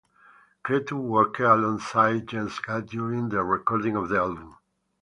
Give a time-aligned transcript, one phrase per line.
[0.65, 4.57] Cretu worked alongside Jens Gad during the recording of the album.